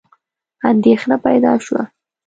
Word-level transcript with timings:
اندېښنه 0.71 1.17
پیدا 1.25 1.53
شوه. 1.65 1.81